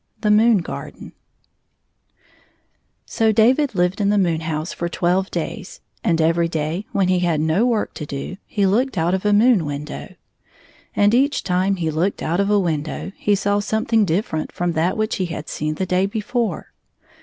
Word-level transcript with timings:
60 0.15 0.15
VII 0.15 0.19
The 0.35 0.43
Moon 0.43 0.57
Garden 0.63 1.11
SO 3.05 3.31
David 3.31 3.75
lived 3.75 4.01
in 4.01 4.09
the 4.09 4.17
moon 4.17 4.39
house 4.41 4.73
for 4.73 4.89
twelve 4.89 5.29
days, 5.29 5.79
and 6.03 6.19
every 6.19 6.47
day, 6.47 6.87
when 6.91 7.07
he 7.07 7.19
had 7.19 7.39
no 7.39 7.67
work 7.67 7.93
to 7.93 8.07
do, 8.07 8.37
he 8.47 8.65
looked 8.65 8.97
out 8.97 9.13
of 9.13 9.25
a 9.25 9.31
moon 9.31 9.63
window. 9.63 10.15
And 10.95 11.13
each 11.13 11.43
time 11.43 11.75
he 11.75 11.91
looked 11.91 12.23
out 12.23 12.39
of 12.39 12.49
a 12.49 12.59
window 12.59 13.11
he 13.15 13.35
saw 13.35 13.59
something 13.59 14.03
different 14.03 14.51
from 14.51 14.71
that 14.71 14.97
which 14.97 15.17
he 15.17 15.27
had 15.27 15.47
seen 15.47 15.75
the 15.75 15.85
day 15.85 16.07
before. 16.07 16.71